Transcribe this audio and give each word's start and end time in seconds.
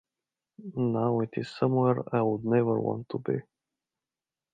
Now 0.75 1.19
it 1.19 1.29
is 1.33 1.47
somewhere 1.51 1.97
I 2.11 2.23
would 2.23 2.43
never 2.43 2.79
want 2.79 3.07
to 3.09 3.19
be. 3.19 3.41